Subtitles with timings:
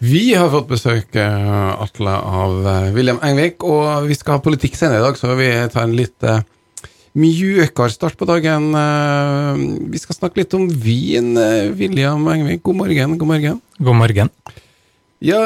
[0.00, 4.78] Vi har fått besøk, eh, Atle, av eh, William Engvik, og vi skal ha politikk
[4.78, 6.40] senere i dag, så vi tar en litt eh,
[7.20, 8.70] mjukere start på dagen.
[9.92, 11.34] Vi skal snakke litt om vin.
[11.76, 13.18] William Engvik, god morgen.
[13.18, 13.58] God morgen.
[13.76, 14.30] God morgen.
[15.20, 15.40] Ja,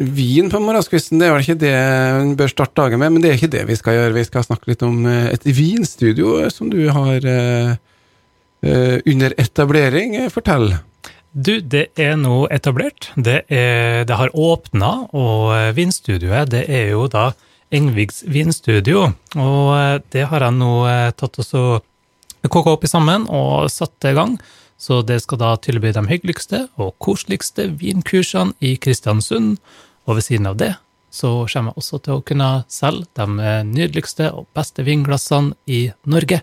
[0.00, 3.30] vin på morgenskvisten, det er vel ikke det en bør starte dagen med, men det
[3.30, 4.16] er ikke det vi skal gjøre.
[4.16, 7.30] Vi skal snakke litt om et vinstudio som du har
[8.64, 10.18] under etablering.
[10.34, 10.72] Fortell.
[11.36, 13.10] Du, det er nå etablert.
[13.12, 17.34] Det, er, det har åpna, og eh, vinstudioet det er jo da
[17.76, 19.10] Engvigs vinstudio.
[19.36, 21.64] Og eh, det har jeg nå eh, tatt og så
[22.48, 24.38] koka opp i sammen og satt i gang.
[24.80, 29.58] Så det skal da tilby de hyggeligste og koseligste vinkursene i Kristiansund.
[30.08, 30.72] Og ved siden av det
[31.12, 36.40] så kommer jeg også til å kunne selge de nydeligste og beste vinglassene i Norge.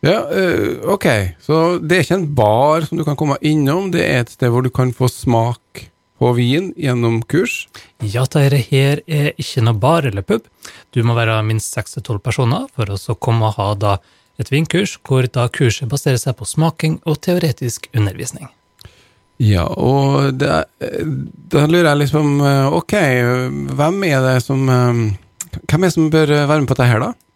[0.00, 1.06] Ja, eh, ok.
[1.42, 4.52] Så det er ikke en bar som du kan komme innom, det er et sted
[4.54, 7.66] hvor du kan få smak på vin gjennom kurs.
[8.02, 10.46] Ja, dette her er ikke noe bar eller pub.
[10.94, 13.96] Du må være minst 6-12 personer for å så komme og ha da
[14.38, 18.50] et vinkurs, hvor da kurset baserer seg på smaking og teoretisk undervisning.
[19.42, 20.50] Ja, og det,
[21.50, 22.94] da lurer jeg liksom eh, Ok,
[23.78, 25.02] hvem er det som eh,
[25.62, 27.27] Hvem er det som bør være med på dette her, da?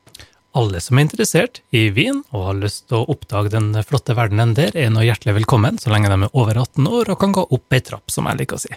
[0.53, 4.53] Alle som er interessert i vin og har lyst til å oppdage den flotte verdenen
[4.59, 7.45] der, er nå hjertelig velkommen, så lenge de er over 18 år og kan gå
[7.57, 8.75] opp ei trapp, som jeg liker å si.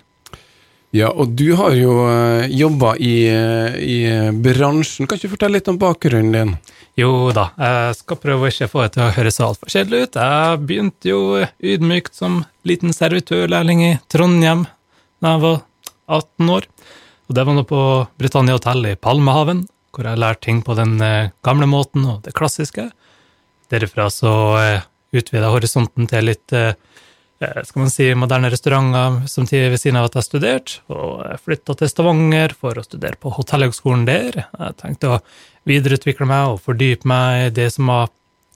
[0.96, 3.98] Ja, og du har jo uh, jobba i, eh, i
[4.31, 5.09] bransjen.
[5.09, 6.53] Kan ikke du fortelle litt om bakgrunnen din?
[6.96, 10.20] Jo da, jeg skal prøve å ikke få det til å høres altfor kjedelig ut.
[10.22, 11.20] Jeg begynte jo
[11.59, 14.64] ydmykt som liten servitørlærling i Trondheim
[15.20, 15.59] da jeg var
[16.22, 16.70] 18 år.
[17.28, 17.81] Og det var nå på
[18.22, 19.66] Britannia Hotel i Palmehaven,
[19.96, 22.90] hvor jeg lærte ting på den eh, gamle måten og det klassiske.
[23.72, 24.84] Derifra så uh,
[25.16, 26.74] utvida horisonten til litt eh,
[27.42, 31.44] eh, skal man si, moderne restauranter samtidig ved siden av at jeg studerte, og jeg
[31.46, 34.44] flytta til Stavanger for å studere på hotellhøgskolen der.
[34.46, 35.22] Jeg tenkte å
[35.70, 38.12] videreutvikle meg og fordype meg i det som var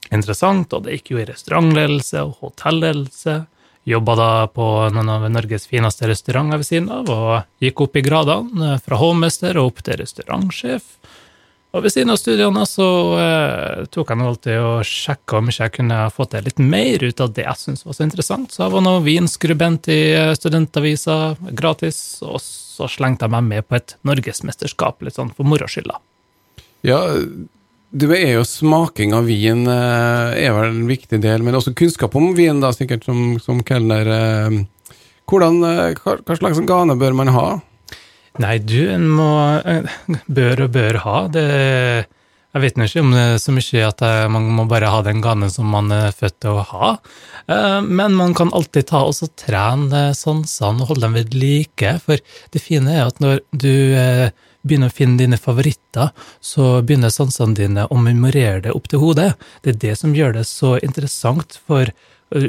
[0.10, 3.40] interessant, og det gikk jo i restaurantledelse og hotelledelse.
[3.90, 8.06] Jobba da på noen av Norges fineste restauranter ved siden av, og gikk opp i
[8.06, 10.94] gradene, eh, fra hovmester og opp til restaurantsjef.
[11.70, 12.86] Og ved siden av studiene så
[13.22, 17.22] eh, tok jeg alltid og sjekka om ikke jeg kunne få til litt mer ut
[17.22, 18.50] av det jeg syntes var så interessant.
[18.56, 21.20] Så jeg var nå vinskrubent i eh, studentavisa,
[21.54, 25.94] gratis, og så slengte jeg meg med på et norgesmesterskap, litt sånn for moro skyld,
[25.94, 26.02] da.
[26.90, 27.04] Ja,
[27.90, 32.18] det er jo smaking av vin eh, er vel en viktig del, men også kunnskap
[32.18, 34.10] om vin, da, sikkert som, som kelner.
[34.18, 34.60] eh,
[35.30, 35.62] Hvordan,
[36.02, 37.50] hva slags gane bør man ha?
[38.40, 39.30] Nei, du en må
[39.68, 39.84] eh,
[40.32, 41.18] Bør og bør ha.
[41.34, 41.46] Det
[42.50, 45.52] Jeg vet ikke om det er så mye at man må bare ha den ganen
[45.54, 46.92] som man er født til å ha.
[47.52, 51.98] Eh, Men man kan alltid ta og trene sansene og holde dem ved like.
[52.06, 52.18] For
[52.56, 54.30] det fine er at når du eh,
[54.66, 56.10] begynner å finne dine favoritter,
[56.42, 59.34] så begynner sansene dine å memorere det opp til hodet.
[59.64, 61.92] Det er det som gjør det så interessant, for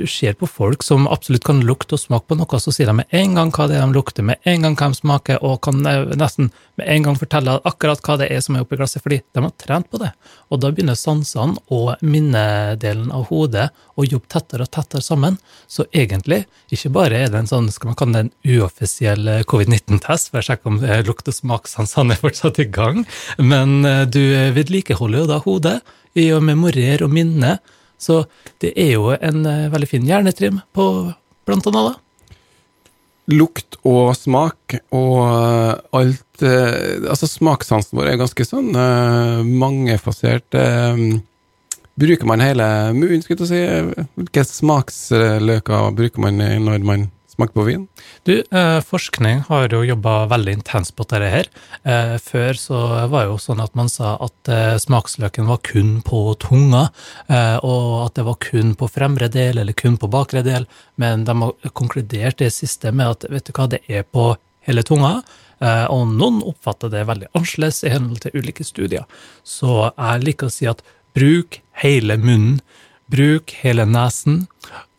[0.07, 3.15] ser på folk som absolutt kan lukte og smake på noe, så sier de med
[3.17, 5.81] en gang hva det er de lukter, med en gang hva de smaker, og kan
[5.89, 9.23] eh, nesten med en gang fortelle akkurat hva det er som er oppi glasset, fordi
[9.25, 10.11] de har trent på det.
[10.53, 15.41] Og da begynner sansene og minnedelen av hodet å jobbe tettere og tettere sammen.
[15.71, 19.43] Så egentlig, ikke bare er det en sånn, skal man kalle det en uoffisiell eh,
[19.49, 23.07] covid-19-test, for å sjekke om eh, lukt- og smakssansene er fortsatt i gang,
[23.41, 23.81] men
[24.13, 24.21] du
[24.53, 25.79] vedlikeholder jo da hodet
[26.19, 27.59] i å memorere og minne,
[28.01, 28.25] så
[28.63, 30.87] det er jo en eh, veldig fin hjernetrim på
[31.49, 32.39] blant annet da.
[33.31, 38.73] Lukt og smak og eh, alt eh, Altså, smakssansen vår er ganske sånn
[39.61, 40.57] mangefasert.
[42.01, 42.67] bruker man hele
[42.97, 44.07] munnen, skulle jeg si?
[44.17, 47.89] Hvilke smaksløker bruker man når man smaker på vin?
[48.25, 51.47] Du, eh, forskning har jo jobba veldig intenst på dette her.
[51.85, 56.03] Eh, før så var det jo sånn at man sa at eh, smaksløken var kun
[56.03, 56.91] på tunga,
[57.63, 61.35] og at det var kun på fremre del eller kun på bakre del, men de
[61.41, 64.35] har konkludert det siste med at vet du hva, det er på
[64.67, 65.23] hele tunga.
[65.61, 69.05] Og noen oppfatter det veldig annerledes i henhold til ulike studier.
[69.45, 70.83] Så jeg liker å si at
[71.15, 72.61] bruk hele munnen.
[73.11, 74.47] Bruk hele nesen,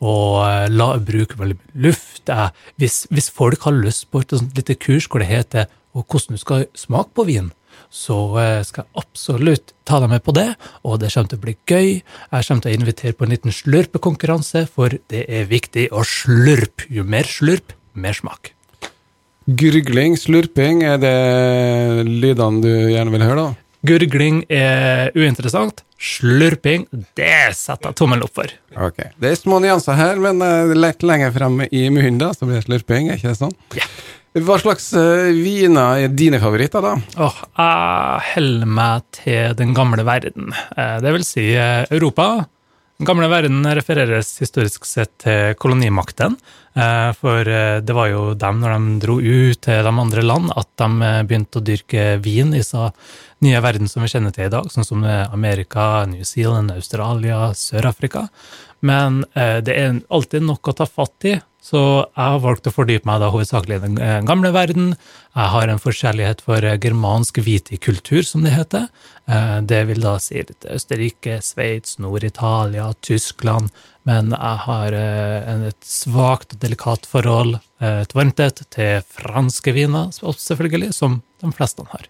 [0.01, 2.30] og eh, la, bruk veldig mye luft.
[2.30, 2.50] Eh,
[2.81, 6.42] hvis, hvis folk har lyst på et sånt lite kurs hvor det heter hvordan du
[6.42, 7.51] skal smake på vin,
[7.92, 10.48] så eh, skal jeg absolutt ta deg med på det,
[10.88, 11.89] og det kommer til å bli gøy.
[12.00, 16.88] Jeg kommer til å invitere på en liten slurpekonkurranse, for det er viktig å slurpe.
[16.92, 18.54] Jo mer slurp, mer smak.
[19.50, 21.15] Gurgling, slurping, er det
[22.07, 23.70] lydene du gjerne vil høre, da?
[23.88, 25.83] Gurgling er uinteressant.
[26.01, 26.88] Slurping,
[27.18, 28.50] det setter jeg tommel opp for.
[28.78, 29.04] Ok.
[29.22, 32.57] Det er små nyanser her, men uh, litt lenger frem i munnen, da, så blir
[32.60, 33.54] det slurping, er ikke det sånn?
[33.78, 33.86] Ja.
[34.48, 36.94] Hva slags eh, viner er dine favoritter, da?
[37.19, 40.54] Åh, jeg holder meg til den gamle verden.
[40.72, 42.45] Eh, Det vil si eh, Europa.
[43.01, 46.36] Den gamle verden refereres historisk sett til kolonimakten.
[46.77, 50.51] eh, For eh, det var jo dem, når de dro ut til de andre land,
[50.53, 52.92] at de eh, begynte å dyrke vin i så
[53.42, 58.27] nye verden som vi kjenner til i dag, sånn som Amerika, New Zealand, Australia, Sør-Afrika.
[58.86, 61.79] Men det er alltid nok å ta fatt i, så
[62.09, 64.95] jeg har valgt å fordype meg da hovedsakelig i den eh, gamle verden.
[65.37, 68.87] Jeg har en forskjellighet for eh, germansk vitikultur, som det heter.
[69.29, 73.69] Eh, Det vil da si litt Østerrike, Sveits, Nord-Italia, Tyskland.
[74.09, 81.19] Men jeg har et svakt og delikat forhold, et varmthet, til franske viner, selvfølgelig, som
[81.43, 82.09] de fleste har.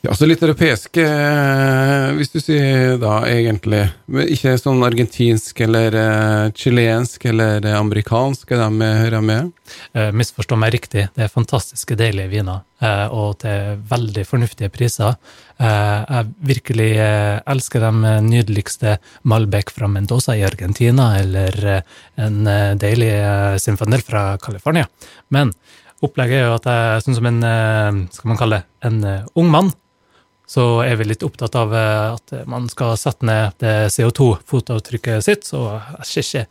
[0.00, 3.82] Ja, så litt europeisk, eh, hvis du sier da egentlig.
[4.08, 9.50] Men ikke sånn argentinsk eller eh, chilensk eller eh, amerikansk, er de hører med?
[9.92, 15.18] Eh, Misforstå meg riktig, det er fantastiske, deilige viner, eh, og til veldig fornuftige priser.
[15.60, 16.88] Eh, Jeg virkelig
[17.44, 18.96] elsker de nydeligste
[19.28, 21.82] Malbec fra Mendoza i Argentina, eller
[22.16, 22.40] en
[22.80, 23.12] deilig
[23.60, 24.88] Sinfandel fra California.
[25.28, 25.52] Men
[26.00, 29.72] opplegget er jo at jeg sånn som en, skal man kalle det, en ung mann,
[30.50, 35.46] så er vi litt opptatt av eh, at man skal sette ned det CO2-fotavtrykket sitt,
[35.46, 36.46] så jeg ser ikke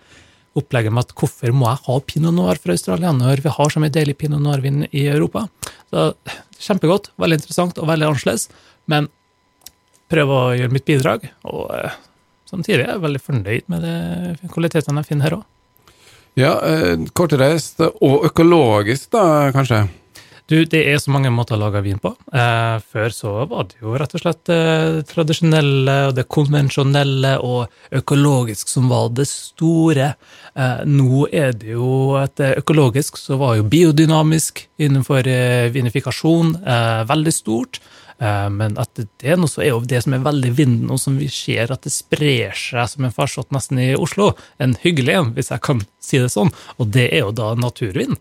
[0.59, 3.81] opplegget med at hvorfor må jeg ha pinot noir fra Australia når vi har så
[3.83, 5.45] mye deilig pinot noir-vin i Europa.
[5.91, 6.11] Så
[6.59, 8.49] Kjempegodt, veldig interessant og veldig annerledes,
[8.91, 9.07] men
[10.11, 11.29] prøve å gjøre mitt bidrag.
[11.47, 11.99] Og eh,
[12.49, 15.47] samtidig er jeg veldig fornøyd med de kvalitetene jeg finner her òg.
[16.39, 19.23] Ja, eh, kortreist og økologisk, da,
[19.55, 19.85] kanskje?
[20.49, 22.09] Du, det er så mange måter å lage vin på.
[22.33, 27.99] Eh, før så var det jo rett og slett det tradisjonelle og det konvensjonelle og
[27.99, 30.07] økologisk som var det store.
[30.57, 37.01] Eh, nå er det jo et økologisk så var jo biodynamisk innenfor eh, vinifikasjon eh,
[37.11, 37.77] veldig stort.
[38.17, 41.19] Eh, men at det nå så er jo det som er veldig vinden, og som
[41.21, 44.31] vi ser at det sprer seg som en farsott nesten i Oslo.
[44.57, 46.49] En hyggelig en, hvis jeg kan si det sånn.
[46.81, 48.17] Og det er jo da naturvin.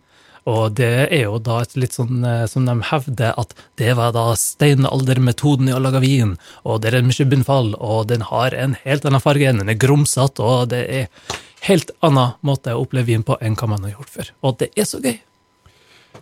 [0.48, 4.14] Og det er jo da et litt sånn eh, som de hevder at det var
[4.16, 8.76] da steinaldermetoden i å lage vin, og det er mye bunnfall, og den har en
[8.84, 11.32] helt annen farge, den er grumsete, og det er
[11.68, 14.30] helt annen måte å oppleve vin på enn hva man har gjort før.
[14.46, 15.18] Og det er så gøy.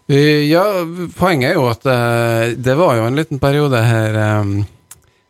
[0.09, 0.65] Eh, Ja,
[1.19, 4.19] poenget er jo at eh, det var jo en liten periode her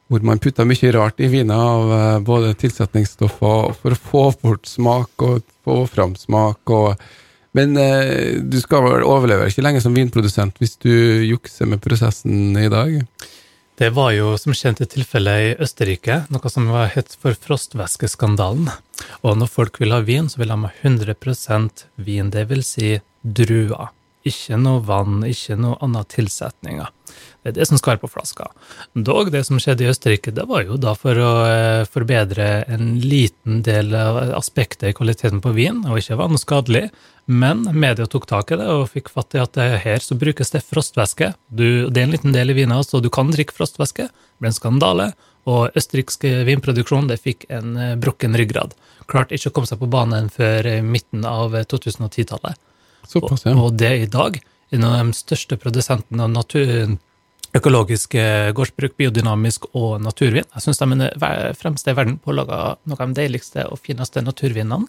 [0.06, 5.24] hvor man putta mye rart i viner av både tilsetningsstoffer for å få bort smak
[5.26, 6.62] og få fram smak.
[6.70, 6.94] Og,
[7.56, 10.92] men eh, du skal vel overleve ikke lenge som vinprodusent hvis du
[11.26, 13.00] jukser med prosessen i dag?
[13.76, 18.70] Det var jo som kjent et tilfelle i Østerrike, noe som var hett for frostvæskeskandalen.
[19.20, 22.94] Og når folk vil ha vin, så vil de ha 100% vin, det vil si
[23.20, 23.90] druer.
[24.26, 26.88] Ikke noe vann, ikke noe annet tilsetninger.
[27.46, 28.48] Det er det som skal på flaska.
[28.98, 32.96] Dog, det som skjedde i Østerrike, det var jo da for å eh, forbedre en
[32.98, 36.88] liten del av aspektet i kvaliteten på vin, og ikke var noe skadelig.
[37.30, 40.64] Men media tok tak i det og fikk fatt i at her så brukes det
[40.66, 41.32] frostvæske.
[41.46, 44.10] Du, det er en liten del i vina, så du kan drikke frostvæske.
[44.10, 45.08] Det ble en skandale.
[45.46, 48.74] Og østerriksk vinproduksjon det fikk en eh, brukken ryggrad.
[49.06, 52.58] Klarte ikke å komme seg på banen før eh, midten av eh, 2010-tallet.
[53.06, 53.54] Såpass, ja.
[53.54, 56.96] Og det i dag er en av de største produsentene av natur,
[57.56, 60.46] økologisk eh, gårdsbruk, biodynamisk og naturvin.
[60.54, 63.80] Jeg syns de er fremste i verden på å lage noen av de deiligste og
[63.84, 64.88] fineste naturvinene.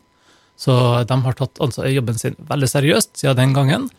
[0.58, 0.74] Så
[1.06, 3.90] de har tatt altså, jobben sin veldig seriøst siden den gangen.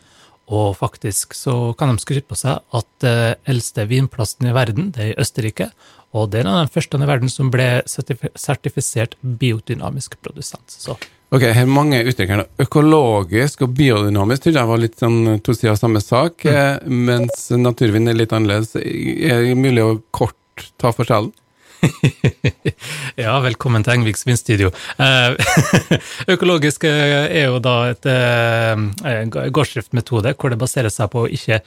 [0.49, 5.05] Og faktisk så kan de skryte på seg at den eldste vinplassen i verden, det
[5.05, 5.69] er i Østerrike.
[6.17, 10.65] Og det er den første i verden som ble sertifisert biodynamisk produsent.
[10.73, 10.97] Så
[11.29, 12.47] Ok, her er mange uttrykk her.
[12.65, 16.95] Økologisk og biodynamisk tror jeg var litt sånn to sider av samme sak, mm.
[17.05, 18.73] mens naturvin er litt annerledes.
[18.81, 21.35] Er det mulig å kort ta forskjellen?
[23.19, 24.71] Ja, velkommen til Engviks vinstudio.
[25.03, 25.35] Eh,
[26.35, 31.61] Økologisk eh, er jo da et eh, gårdsdriftmetode hvor det baserer seg på å ikke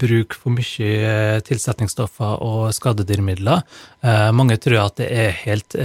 [0.00, 3.66] bruke for mye tilsetningsstoffer og skadedyrmidler.
[4.32, 5.76] Mange tror at det er helt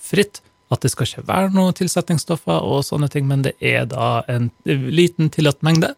[0.00, 0.40] fritt,
[0.72, 4.48] at det skal ikke være noe tilsetningsstoffer og sånne ting, men det er da en
[4.64, 5.92] liten tillatt mengde.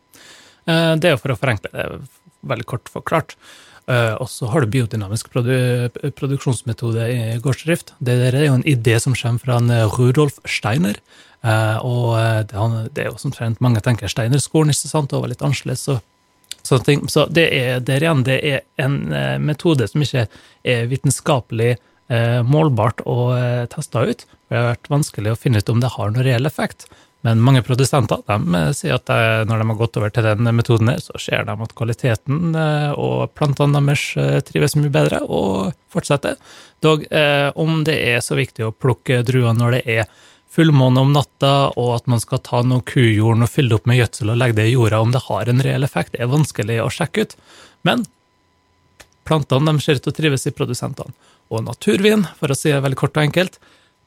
[0.66, 1.86] Det er jo for å forenkle det,
[2.50, 3.38] veldig kort forklart.
[3.88, 7.94] Eh, Og så har du biodynamisk produ produksjonsmetode i gårdsdrift.
[8.04, 11.00] Det er jo en idé som kommer fra en eh, Rudolf Steiner.
[11.42, 12.18] Eh, Og
[12.92, 15.86] det er jo som trent mange tenker Steiner-skolen, ikke sant, og var litt annerledes.
[15.88, 16.00] Så,
[16.62, 19.08] sånne så det er der igjen, det er en
[19.40, 20.26] metode som ikke
[20.64, 21.76] er vitenskapelig
[22.48, 23.36] målbart og
[23.68, 24.24] testa ut.
[24.48, 26.86] Det har vært vanskelig å finne ut om det har noen reell effekt.
[27.26, 30.50] Men mange produsenter de eh, sier at de, når de har gått over til den
[30.54, 35.74] metoden, så ser de at kvaliteten eh, og plantene deres eh, trives mye bedre og
[35.90, 36.38] fortsetter.
[36.84, 37.02] Dog
[37.58, 40.04] om det er så viktig å plukke druer når det er
[40.54, 43.98] fullmåne om natta, og at man skal ta noe kujorden og fylle det opp med
[43.98, 46.92] gjødsel og legge det i jorda, om det har en reell effekt, er vanskelig å
[46.92, 47.34] sjekke ut.
[47.88, 48.06] Men
[49.28, 51.14] plantene de ser ut til å trives i produsentene.
[51.50, 53.58] Og naturvin, for å si det veldig kort og enkelt,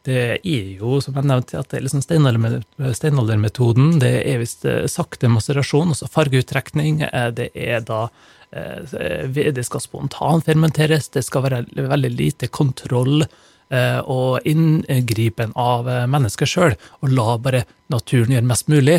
[0.08, 4.00] det er jo, som jeg nevnte, at det er liksom steinaldermetoden.
[4.02, 7.04] Det er visst eh, sakte maserasjon, altså fargeuttrekning.
[7.06, 8.08] Eh, det er da
[8.50, 8.82] eh,
[9.30, 13.24] Det skal spontanfermenteres, det skal være veldig lite kontroll
[13.72, 16.74] og inngripen av mennesket sjøl.
[17.00, 17.62] Og la bare
[17.94, 18.98] naturen gjøre mest mulig,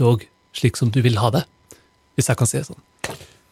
[0.00, 0.24] dog
[0.56, 1.42] slik som du vil ha det.
[2.16, 2.80] Hvis jeg kan si det sånn.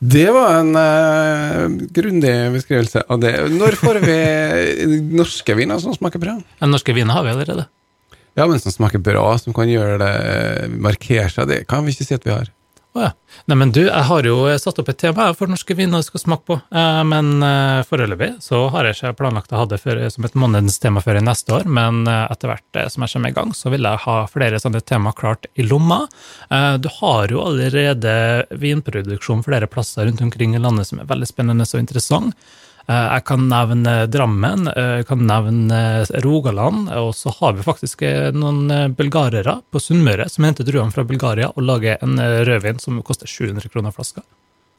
[0.03, 3.37] Det var en uh, grundig beskrivelse av det.
[3.55, 4.17] Når får vi
[5.21, 6.35] norske viner som smaker bra?
[6.59, 7.69] Ja, norske viner har vi allerede.
[8.35, 12.09] Ja, men som smaker bra, som kan gjøre det markere seg, det kan vi ikke
[12.09, 12.51] si at vi har.
[12.95, 13.11] Oh, ja.
[13.49, 16.21] Nei, men du, jeg har jo satt opp et tema for norske viner du skal
[16.21, 19.97] smake på, eh, men eh, foreløpig så har jeg ikke planlagt å ha det for,
[20.13, 23.33] som et månedens tema før i neste år, men eh, etter hvert som jeg kommer
[23.33, 26.03] i gang, så vil jeg ha flere sånne tema klart i lomma.
[26.83, 28.13] Du har jo allerede
[28.61, 32.37] vinproduksjon flere plasser rundt omkring i landet som er veldig spennende og interessant.
[32.93, 35.81] Eh, jeg kan nevne Drammen, eh, jeg kan nevne
[36.25, 41.07] Rogaland, og så har vi faktisk eh, noen bulgarere på Sunnmøre som henter druene fra
[41.07, 44.25] Bulgaria og lager en rødvin som koster 700 kroner flaska.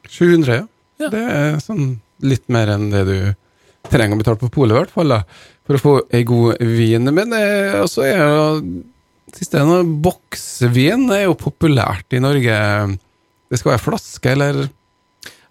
[0.08, 0.66] 700, ja.
[1.02, 1.10] ja.
[1.14, 3.16] Det er sånn litt mer enn det du
[3.90, 5.16] trenger å betale på polet, i hvert fall,
[5.64, 7.10] for å få ei god vin.
[7.16, 7.34] Men
[7.80, 8.44] også er jo
[9.34, 9.60] siste
[10.04, 12.56] boksvin er jo populært i Norge.
[13.50, 14.66] Det skal være flaske, eller?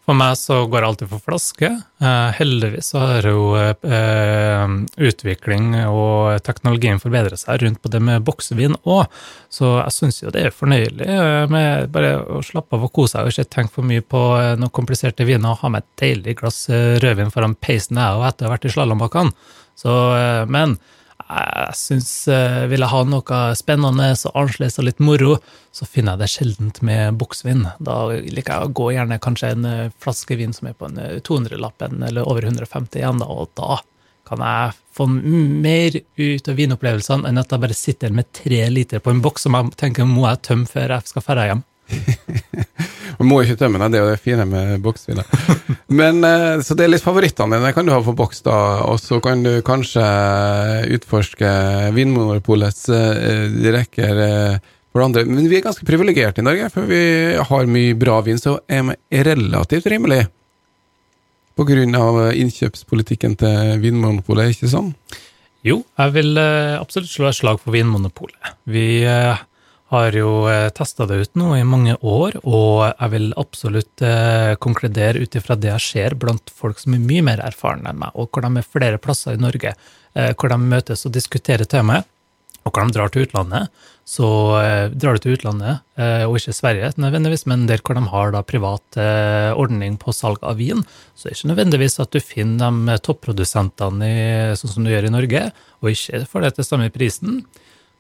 [0.04, 1.68] For meg så går jeg alltid for flaske.
[2.04, 8.26] Eh, heldigvis så har jo eh, utvikling og teknologien forbedret seg rundt på det med
[8.28, 9.06] boksevin òg,
[9.48, 13.16] så jeg syns jo det er fornøyelig eh, med bare å slappe av og kose
[13.16, 14.24] seg og ikke tenke for mye på
[14.60, 16.66] noen kompliserte viner og ha med et deilig glass
[17.04, 19.32] rødvin foran peisen jeg og etter å ha vært i slalåmbakkene.
[20.52, 20.76] Men
[21.34, 25.38] jeg syns uh, vil jeg ha noe spennende og annerledes og litt moro,
[25.74, 27.66] så finner jeg det sjeldent med buksvin.
[27.84, 31.02] Da liker jeg å gå gjerne kanskje en uh, flaske vin som er på en
[31.26, 33.82] 200-lappen eh, eller over 150 igjen, da, og da
[34.28, 39.04] kan jeg få mer ut av vinopplevelsene enn at jeg bare sitter med tre liter
[39.04, 41.66] på en boks som jeg tenker må jeg tømme før jeg skal dra hjem.
[43.24, 45.28] Man må ikke tømme deg, det er jo det fine med boksviner.
[46.00, 48.56] Men, eh, så det er litt favorittene dine kan du ha for boks, da.
[48.92, 50.04] Og så kan du kanskje
[50.98, 51.52] utforske
[51.96, 54.58] Vinmonopolets eh, rekker eh,
[54.92, 55.24] for andre.
[55.30, 57.00] Men vi er ganske privilegerte i Norge, for vi
[57.40, 58.92] har mye bra vin, så er
[59.30, 60.26] relativt rimelig.
[61.56, 64.92] På grunn av innkjøpspolitikken til Vinmonopolet, ikke sånn?
[65.64, 68.58] Jo, jeg vil absolutt slå et slag for Vinmonopolet.
[68.68, 68.88] Vi
[69.94, 74.54] har jo eh, testa det ut nå i mange år, og jeg vil absolutt eh,
[74.64, 78.16] konkludere ut ifra det jeg ser blant folk som er mye mer erfarne enn meg,
[78.18, 79.76] og hvor de er flere plasser i Norge,
[80.18, 82.10] eh, hvor de møtes og diskuterer temaet.
[82.64, 84.28] Og hvor de drar til utlandet, så
[84.96, 89.00] drar du til utlandet, og ikke Sverige nødvendigvis, men der hvor de har da privat
[89.60, 90.80] ordning på salg av vin,
[91.12, 94.14] så er det ikke nødvendigvis at du finner de topprodusentene
[94.56, 95.44] sånn som du gjør i Norge,
[95.84, 97.44] og ikke får det til samme prisen.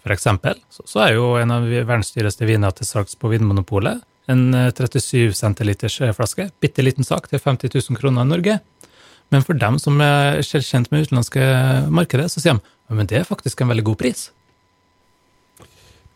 [0.04, 4.04] For eksempel så, så er jo en av verdens dyreste viner til salgs på Vinmonopolet
[4.32, 6.50] en 37 eh, centiliters eh, flaske.
[6.60, 8.60] Bitte liten sak til 50 000 kroner i Norge.
[9.34, 11.44] Men for dem som er kjent med utenlandske
[11.92, 14.28] markedet, så sier de men det er faktisk en veldig god pris.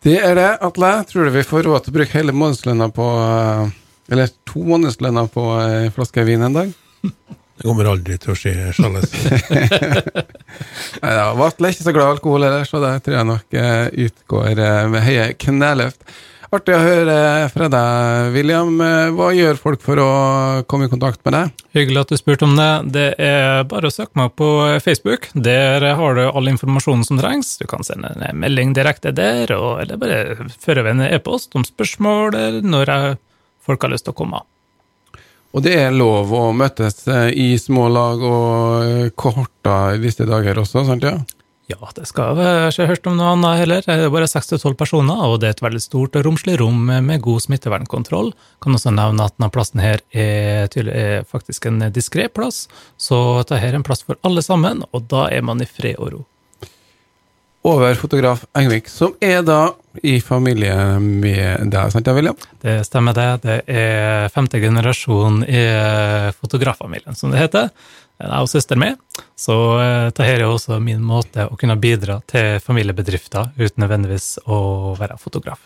[0.05, 0.91] Det er det, Atle.
[1.09, 3.71] Tror du vi får råd til å bruke hele månedslønna på eh,
[4.13, 6.69] Eller to månedslønner på ei flaske vin en dag?
[7.57, 9.11] Det kommer aldri til å skje, Charles.
[11.01, 14.63] Vatle er ikke så glad i alkohol heller, så det tror jeg nok eh, utgår
[14.63, 16.01] eh, med høye kneløft.
[16.47, 17.15] Artig å høre
[17.51, 18.71] fra deg, William.
[18.79, 20.09] Eh, hva gjør folk for å
[20.71, 21.63] komme i kontakt med deg?
[21.75, 22.69] Hyggelig at du spurte om det.
[22.95, 24.49] Det er bare å søke meg på
[24.83, 25.29] Facebook.
[25.35, 27.57] Der har du all informasjonen som trengs.
[27.59, 32.63] Du kan sende en melding direkte der, eller bare føre ved en e-post om spørsmål
[32.63, 32.93] når
[33.67, 34.45] folk har lyst til å komme.
[35.55, 40.27] Og det er lov å møtes eh, i små lag og eh, kohorter i disse
[40.27, 41.17] dager også, sant ja?
[41.67, 43.81] Ja, det skal jeg har ikke hørt om noe annet heller.
[43.83, 47.25] Det er bare 6-12 personer, og det er et veldig stort og romslig rom med
[47.25, 48.31] god smittevernkontroll.
[48.63, 53.59] Kan også nevne at denne plassen her er, er faktisk en diskré plass, så dette
[53.59, 56.23] er en plass for alle sammen, og da er man i fred og ro
[57.67, 59.73] over fotograf Engvik, som er da
[60.05, 62.37] i familie med deg, sant William?
[62.61, 63.29] Det stemmer det.
[63.43, 65.63] Det er femte generasjon i
[66.37, 67.71] fotograffamilien, som det heter.
[68.21, 68.99] jeg og søsteren min.
[69.37, 74.93] Så eh, dette er også min måte å kunne bidra til familiebedrifter uten nødvendigvis å
[74.97, 75.61] være fotograf.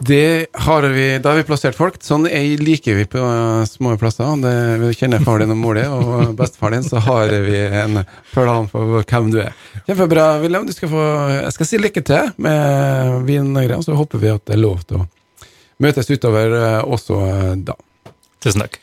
[0.00, 1.96] Det har vi, Da har vi plassert folk.
[2.04, 4.28] Sånn er, liker vi på uh, små plasser.
[4.42, 8.02] Det, vi kjenner far din og mor din, og bestefar din, så har vi en
[8.34, 9.56] plan for hvem du er.
[9.88, 10.68] Kjempebra, William.
[10.68, 11.04] Du skal få,
[11.38, 14.64] jeg skal si lykke til med vinen og greier, så håper vi at det er
[14.66, 15.08] lov til å
[15.80, 17.78] møtes utover uh, også uh, da.
[18.44, 18.82] Tusen takk.